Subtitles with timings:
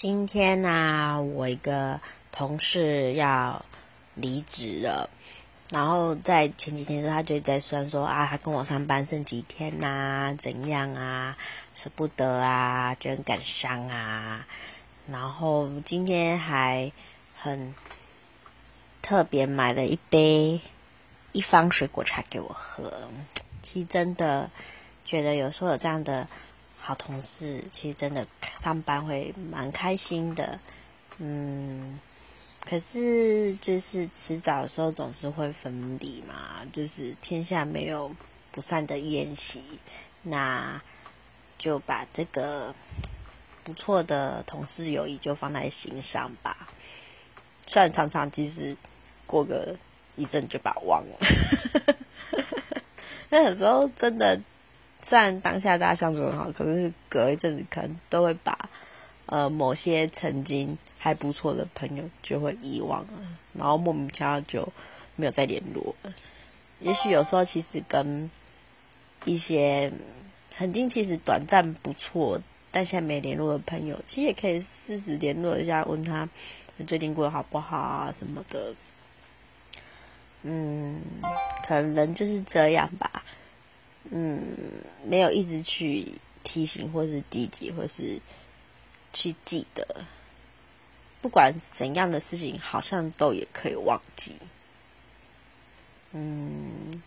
[0.00, 2.00] 今天呢，我一个
[2.32, 3.62] 同事要
[4.14, 5.10] 离职了，
[5.68, 11.36] 然后在前几天的时候，他就在算说啊，他跟我上班剩几天呐，怎样啊，
[11.74, 14.46] 舍不得啊，就很感伤啊。
[15.06, 16.90] 然后今天还
[17.34, 17.74] 很
[19.02, 20.62] 特别买了一杯
[21.32, 22.90] 一方水果茶给我喝，
[23.60, 24.50] 其实真的
[25.04, 26.26] 觉得有时候有这样的。
[26.94, 28.26] 同事，其实真的
[28.60, 30.60] 上班会蛮开心的，
[31.18, 31.98] 嗯，
[32.64, 38.14] 可是就是迟早的时候总是会分离嘛，就是天下没有
[38.50, 39.62] 不散的宴席，
[40.22, 40.80] 那
[41.58, 42.74] 就把这个
[43.64, 46.68] 不错的同事友谊就放在心上吧。
[47.66, 48.76] 虽然常常其实
[49.26, 49.76] 过个
[50.16, 51.96] 一阵就把忘了，
[53.30, 54.40] 那有时候真的。
[55.02, 58.68] 虽然当下大家相处很好，可是隔一阵子可能都会把
[59.26, 63.08] 呃某些曾经还不错的朋友就会遗忘了，
[63.54, 64.66] 然后莫名其妙就
[65.16, 66.12] 没有再联络了。
[66.80, 68.30] 也许有时候其实跟
[69.24, 69.92] 一些
[70.50, 76.28] 曾经其实短暂不错，但现在没联络的朋友，其实也可以试试联络一下，问他
[76.86, 78.74] 最近过得好不好啊什么的。
[80.42, 81.02] 嗯，
[81.66, 83.22] 可能人就是这样吧。
[84.12, 84.56] 嗯，
[85.04, 86.06] 没有一直去
[86.42, 88.20] 提醒，或是提及，或是
[89.12, 90.04] 去记得，
[91.20, 94.36] 不管怎样的事情，好像都也可以忘记。
[96.12, 97.02] 嗯，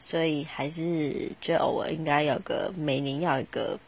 [0.00, 3.78] 所以还是就偶尔应该有个每年要一个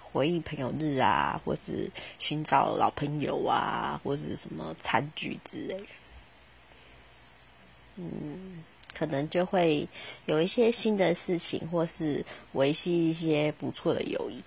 [0.00, 5.86] 回忆朋友日啊，或是寻找老朋友啊，或是什么餐具之类的。
[7.96, 8.55] 嗯。
[8.96, 9.86] 可能就会
[10.24, 14.42] 有一些新的事情，或是维系一些不错的友谊。